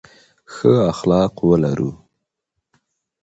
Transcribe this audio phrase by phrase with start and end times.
[0.53, 1.91] ښه اخلاق ولرو.